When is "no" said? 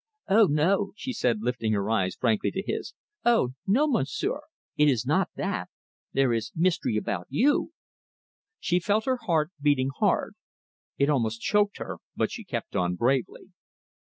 0.47-0.93, 3.67-3.85